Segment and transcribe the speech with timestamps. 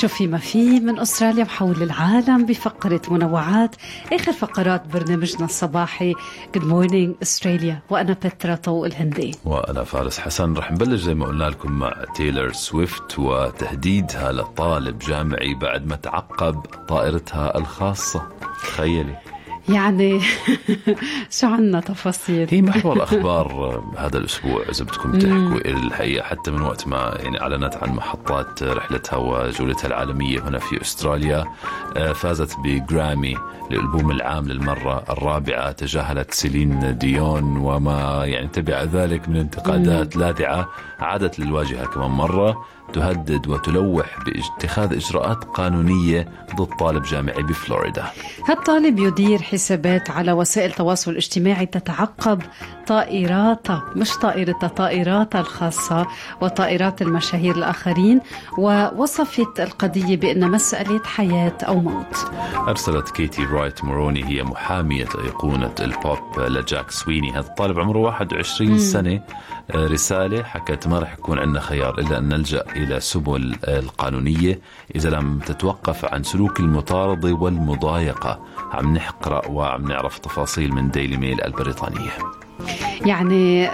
[0.00, 3.76] شو في ما في من أستراليا وحول العالم بفقرة منوعات
[4.12, 6.14] آخر فقرات برنامجنا الصباحي.
[6.56, 9.34] Good Morning أستراليا وأنا بترا طوق الهندي.
[9.44, 10.54] وأنا فارس حسن.
[10.54, 16.60] رح نبلش زي ما قلنا لكم مع تايلر سويفت وتهديدها لطالب جامعي بعد ما تعقب
[16.88, 18.28] طائرتها الخاصة.
[18.62, 19.16] تخيلي.
[19.68, 20.20] يعني
[21.38, 26.86] شو عنا تفاصيل؟ هي محور أخبار هذا الأسبوع إذا بدكم تحكوا الحقيقة حتى من وقت
[26.86, 31.44] ما يعني أعلنت عن محطات رحلتها وجولتها العالمية هنا في أستراليا
[31.96, 33.36] آه، فازت بجرامي
[33.70, 40.68] للالبوم العام للمرة الرابعة تجاهلت سيلين ديون وما يعني تبع ذلك من انتقادات لاذعة
[41.00, 42.64] عادت للواجهة كمان مرة.
[42.92, 48.04] تهدد وتلوح باتخاذ إجراءات قانونية ضد طالب جامعي بفلوريدا.
[48.48, 52.42] هالطالب يدير حسابات على وسائل التواصل الاجتماعي تتعقب
[52.90, 56.06] طائراتها مش طائرتها طائراتها الخاصة
[56.40, 58.20] وطائرات المشاهير الآخرين
[58.58, 62.30] ووصفت القضية بأن مسألة حياة أو موت.
[62.68, 67.32] أرسلت كيتي رايت موروني هي محامية أيقونة البوب لجاك سويني.
[67.32, 68.78] هذا الطالب عمره 21 مم.
[68.78, 69.20] سنة.
[69.74, 74.60] رسالة حكت ما رح يكون عندنا خيار إلا أن نلجأ إلى سبل القانونية.
[74.94, 78.40] إذا لم تتوقف عن سلوك المطاردة والمضايقة
[78.72, 82.10] عم نقرأ وعم نعرف تفاصيل من Daily Mail البريطانية.
[83.06, 83.68] يعني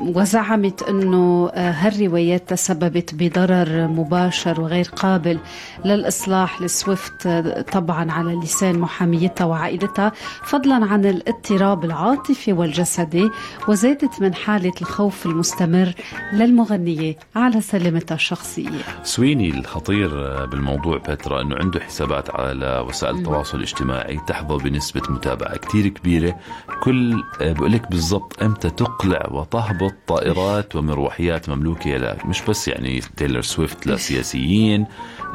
[0.00, 5.38] وزعمت إنه آه، هالروايات تسببت بضرر مباشر وغير قابل
[5.84, 10.12] للإصلاح لسويفت آه، طبعا على لسان محاميتها وعائلتها
[10.44, 13.30] فضلا عن الاضطراب العاطفي والجسدي
[13.68, 15.92] وزادت من حالة الخوف المستمر
[16.32, 18.68] للمغنية على سلامتها الشخصية.
[19.02, 25.56] سويني الخطير آه، بالموضوع بترا إنه عنده حسابات على وسائل التواصل الاجتماعي تحظى بنسبة متابعة
[25.56, 26.36] كثير كبيرة
[26.82, 33.40] كل بقول لك بالضبط إمتى تقلع وتهبط طائرات ومروحيات مملوكة لك مش بس يعني تايلر
[33.42, 34.86] سويفت لسياسيين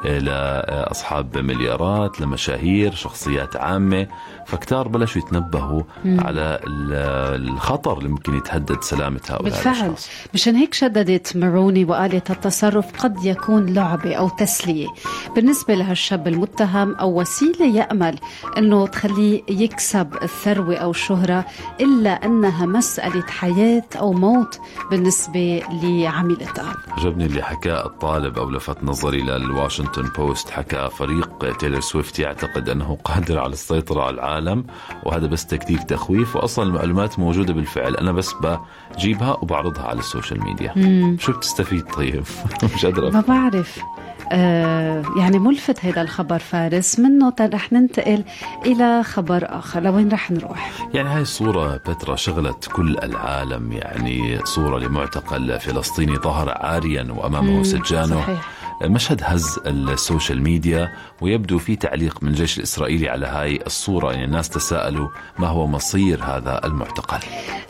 [0.05, 4.08] لاصحاب مليارات لمشاهير شخصيات عامة.
[4.45, 6.20] فكتار بلشوا يتنبهوا مم.
[6.21, 9.73] على الخطر اللي ممكن يتهدد سلامة هؤلاء بالفعل.
[9.76, 10.09] الأشخاص.
[10.33, 14.88] مشان هيك شددت ماروني وقالت التصرف قد يكون لعبه أو تسلية.
[15.36, 18.20] بالنسبة لهالشاب المتهم أو وسيلة يأمل
[18.58, 21.45] إنه تخليه يكسب الثروة أو الشهره
[21.82, 24.59] إلا أنها مسألة حياة أو موت
[24.92, 29.89] بالنسبة لعميلتها عجبني اللي حكاه الطالب أو لفت نظري لل Washington.
[29.89, 34.66] Washington Post حكى فريق تايلر سويفت يعتقد أنه قادر على السيطرة على العالم
[35.04, 37.95] وهذا بس تكتيك تخويف وأصلا المعلومات موجودة بالفعل.
[37.95, 40.73] أنا بس بجيبها وبعرضها على ال social media.
[40.76, 41.17] مم.
[41.20, 42.23] شو بتستفيد طيب؟
[42.76, 43.80] مش قادر ما بعرف.
[44.32, 48.23] آه يعني ملفت هذا الخبر فارس منه رح ننتقل
[48.66, 49.80] إلى خبر آخر.
[49.80, 53.71] لوين رح نروح؟ يعني هاي الصورة بترا شغلت كل العالم.
[53.71, 58.16] يعني صورة لمعتقل فلسطيني ظهر عاريا وأمامه سجانه.
[58.16, 58.58] صحيح.
[58.83, 64.11] مشهد هز ال social media ويبدو في تعليق من الجيش الإسرائيلي على هاي الصورة.
[64.11, 65.09] يعني الناس تساءلوا
[65.39, 67.19] ما هو مصير هذا المعتقل.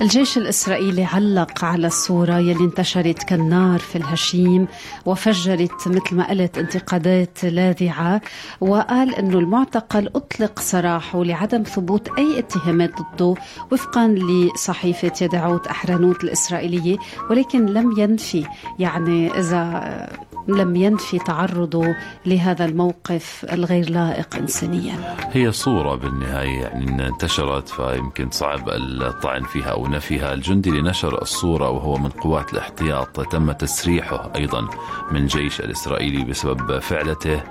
[0.02, 4.68] الجيش الإسرائيلي علق على الصورة يلي انتشرت كالنار في الهشيم
[5.06, 8.22] وفجرت مثل ما قلت انتقادات لاذعة
[8.62, 13.36] وقال أنه المعتقل أطلق سراحه لعدم ثبوت أي اتهامات ضده
[13.72, 16.98] وفقا لصحيفة يدعوت أحرنوت الإسرائيلية
[17.30, 18.46] ولكن لم ينفي.
[18.80, 20.10] يعني إذا
[20.58, 21.96] لم ينفي تعرضه
[22.26, 25.16] لهذا الموقف الغير لائق انسانيا.
[25.32, 31.70] هي صورة بالنهاية يعني انتشرت فيمكن صعب الطعن فيها أو نفيها، الجندي اللي نشر الصورة
[31.70, 34.68] وهو من قوات الاحتياط تم تسريحه أيضا
[35.12, 37.42] من الجيش الإسرائيلي بسبب فعلته.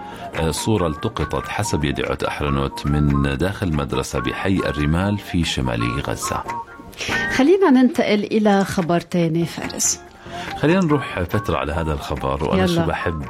[0.50, 6.42] صوره التقطت حسب يدعوة أحرنوت من داخل مدرسة بحي الرمال في شمالي غزة.
[7.36, 10.00] خلينا ننتقل إلى خبر ثاني فارس.
[10.58, 12.74] خلينا نروح فترة على هذا الخبر وأنا يلا.
[12.74, 13.22] شو بحب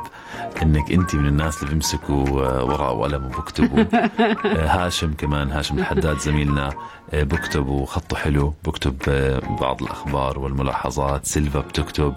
[0.62, 2.28] إنك أنت من الناس اللي بيمسكوا
[2.62, 3.84] ورقه وقلم وبكتبوا.
[4.74, 6.70] هاشم كمان هاشم الحداد زميلنا
[7.12, 8.54] بكتب خطه حلو.
[8.64, 8.96] بكتب
[9.60, 11.26] بعض الأخبار والملاحظات.
[11.26, 12.14] سيلفا بتكتب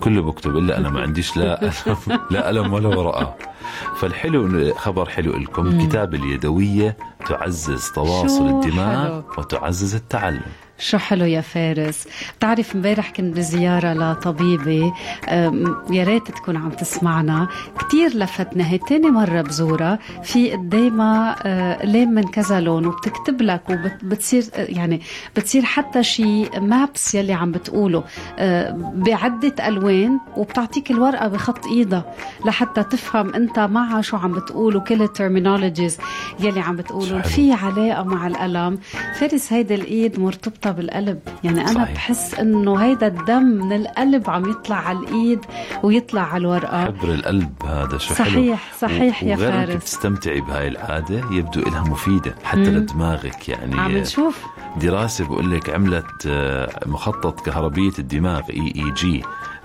[0.00, 1.70] كله بكتب إلا أنا ما عنديش لا
[2.30, 3.34] لا قلم ولا ورقه
[3.96, 5.66] فالحلو خبر حلو لكم.
[5.66, 6.96] الكتابه اليدوية
[7.26, 10.42] تعزز تواصل الدماغ وتعزز التعلم.
[10.82, 12.08] شو حلو يا فارس.
[12.38, 14.92] بتعرف امبارح كنت بزيارة لطبيبة
[15.90, 17.48] يا ريت تكون عم تسمعنا.
[17.78, 23.62] كتير لفتنا هي تاني مرة بزورها في قدامها أه، لين من كذا لون وبتكتب لك
[23.70, 25.00] وبتصير يعني
[25.36, 28.04] بتصير حتى شي مابس يلي عم بتقوله.
[28.38, 32.14] أه، بعدة ألوان وبتعطيك الورقة بخط إيدها
[32.46, 35.98] لحتى تفهم أنت حتى مع شو عم بتقولوا كل ال terminologies
[36.40, 38.78] يلي عم بتقولوا في علاقة مع الألم.
[39.14, 41.94] فارس هيدي الإيد مرتبطة بالقلب يعني أنا صحيح.
[41.94, 45.40] بحس إنه هيدا الدم من القلب عم يطلع على الإيد
[45.82, 48.78] ويطلع على الورقة حبر القلب هذا شو صحيح حلو.
[48.90, 52.76] صحيح يا فارس تستمتعي بهاي العاده يبدو لها مفيدة حتى مم.
[52.76, 54.44] لدماغك يعني عم نشوف
[54.76, 59.22] دراسة بقول لك عملت آه، مخطط كهربية الدماغ EEG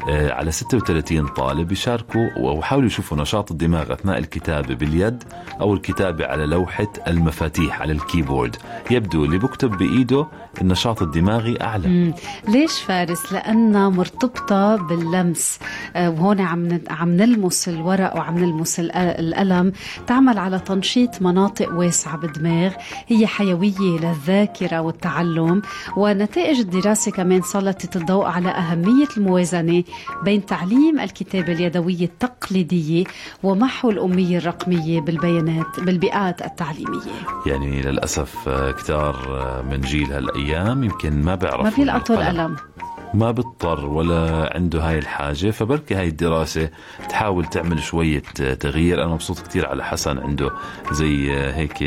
[0.07, 5.23] على 36 طالب يشاركوا وحاولوا يشوفوا نشاط الدماغ أثناء الكتابة باليد
[5.61, 8.55] أو الكتابة على لوحة المفاتيح على ال keyboard.
[8.91, 10.27] يبدو اللي بكتب بإيده
[10.61, 11.87] النشاط الدماغي أعلى.
[11.87, 12.13] مم.
[12.47, 15.59] ليش فارس؟ لانها مرتبطة باللمس.
[15.95, 19.71] آه، وهون عم عم نلمس الورق وعم نلمس القلم.
[20.07, 22.71] تعمل على تنشيط مناطق واسعة بالدماغ.
[23.07, 25.61] هي حيوية للذاكرة والتعلم.
[25.97, 29.83] ونتائج الدراسة كمان سلطت الضوء على أهمية الموازنة
[30.23, 33.03] بين تعليم الكتابة اليدوية التقليدية
[33.43, 37.11] ومحو الأمية الرقمية بالبيانات بالبيئات التعليمية.
[37.45, 42.55] يعني للأسف آه، كتار آه، من جيل هالأيام يمكن ما بيعرف ما بيلقطوا القلم.
[43.13, 46.69] ما بيضطر ولا عنده هاي الحاجة فبركي هاي الدراسة
[47.09, 49.03] تحاول تعمل شوية آه، تغيير.
[49.03, 50.51] أنا مبسوط كتير على حسن عنده
[50.91, 51.83] زي هيك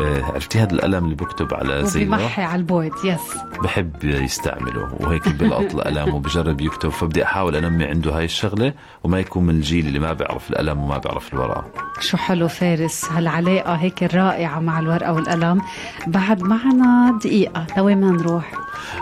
[0.00, 3.20] عرفتي هذا القلم اللي بكتب على زي بمحي على ال board yes
[3.62, 8.72] بحب يستعمله وهيك بلقط القلم وبجرب يكتب فبدي أحاول أنمي عنده هاي الشغلة
[9.04, 11.64] وما يكون من الجيل اللي ما بيعرف القلم وما بيعرف الورقة.
[12.00, 15.60] شو حلو فارس هالعلاقة هيك الرائعة مع الورقة والقلم
[16.06, 18.52] بعد معنا دقيقة لوين ما نروح؟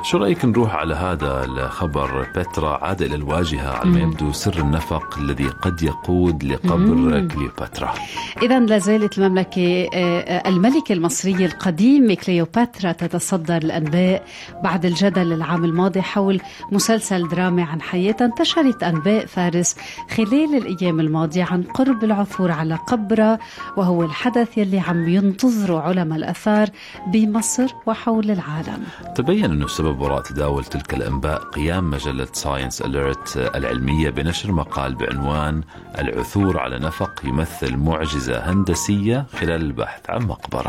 [0.02, 5.18] شو رأيك نروح على هذا الخبر؟ بترا عاد إلى الواجهة على ما يبدو سر النفق
[5.18, 7.94] الذي قد يقود لقبر كليوباترا.
[8.42, 10.48] اذا لا زالت المملكة آه،
[10.84, 14.22] الملكه المصريه القديمه كليوباترا تتصدر الأنباء
[14.62, 16.40] بعد الجدل العام الماضي حول
[16.72, 19.76] مسلسل درامي عن حياتها انتشرت أنباء فارس
[20.16, 23.38] خلال الأيام الماضية عن قرب العثور على قبرها
[23.76, 26.68] وهو الحدث يلي عم ينتظره علماء الآثار
[27.06, 28.84] بمصر وحول العالم.
[29.14, 35.62] تبين أنه السبب وراء تداول تلك الأنباء قيام مجلة Science Alert العلمية بنشر مقال بعنوان
[35.98, 40.63] العثور على نفق يمثل معجزة هندسية خلال البحث عن مقبرة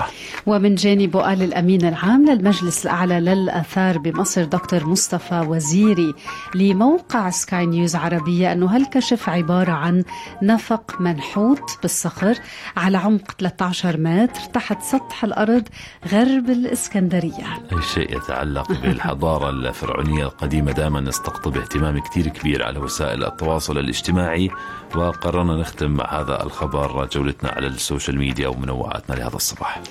[0.45, 6.13] ومن جانبه قال الأمين العام للمجلس الأعلى للآثار بمصر دكتور مصطفى وزيري
[6.56, 10.03] لموقع سكاي نيوز عربية أنه هالكشف عبارة عن
[10.42, 12.38] نفق منحوت بالصخر
[12.77, 15.63] على عمق 13 متر تحت سطح الأرض
[16.07, 23.24] غرب الإسكندرية؟ أي شيء يتعلق بالحضارة الفرعونية القديمة دائما نستقطب اهتمام كثير كبير على وسائل
[23.25, 24.50] التواصل الاجتماعي
[24.95, 29.81] وقررنا نختم مع هذا الخبر جولتنا على السوشيال ميديا ومنوعاتنا لهذا الصباح.